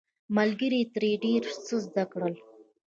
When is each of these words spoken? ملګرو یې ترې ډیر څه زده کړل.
ملګرو 0.35 0.77
یې 0.81 0.85
ترې 0.93 1.11
ډیر 1.23 1.43
څه 1.65 1.75
زده 1.85 2.03
کړل. 2.11 2.33